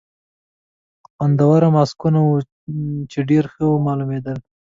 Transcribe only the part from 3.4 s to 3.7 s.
ښه